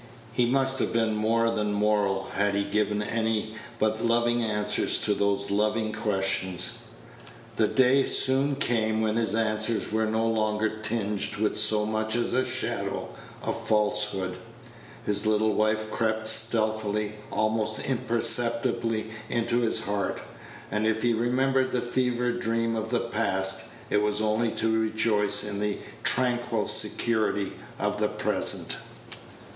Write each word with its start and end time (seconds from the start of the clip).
He 0.33 0.47
must 0.47 0.79
have 0.79 0.91
been 0.91 1.13
more 1.15 1.51
than 1.51 1.73
moral 1.73 2.29
had 2.33 2.55
he 2.55 2.63
given 2.63 3.03
any 3.03 3.53
but 3.77 4.03
loving 4.03 4.41
answers 4.41 4.99
to 5.03 5.13
those 5.13 5.51
loving 5.51 5.93
questions. 5.93 6.79
The 7.57 7.67
day 7.67 8.03
soon 8.07 8.55
came 8.55 9.01
when 9.01 9.15
his 9.15 9.35
answers 9.35 9.91
were 9.91 10.07
no 10.07 10.25
longer 10.27 10.79
tinged 10.79 11.35
with 11.35 11.55
so 11.55 11.85
much 11.85 12.15
as 12.15 12.31
the 12.31 12.43
shadow 12.43 13.09
of 13.43 13.67
falsehood. 13.67 14.37
His 15.05 15.27
little 15.27 15.53
wife 15.53 15.91
crept 15.91 16.25
stealthily, 16.25 17.13
almost 17.31 17.77
imperceptibly 17.81 19.05
into 19.29 19.59
his 19.59 19.83
heart; 19.83 20.19
and 20.71 20.87
if 20.87 21.03
he 21.03 21.13
remembered 21.13 21.71
the 21.71 21.79
fever 21.79 22.31
dream 22.31 22.75
of 22.75 22.89
the 22.89 23.01
past, 23.01 23.65
it 23.91 24.01
was 24.01 24.19
only 24.19 24.49
to 24.53 24.79
rejoice 24.81 25.43
in 25.43 25.59
the 25.59 25.77
tranquil 26.03 26.65
security 26.65 27.51
of 27.77 27.99
the 27.99 28.07
present. 28.09 28.77